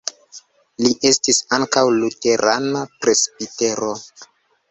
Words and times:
Li 0.85 0.89
estis 1.09 1.41
ankaŭ 1.57 1.83
luterana 1.97 2.81
presbitero. 3.05 3.93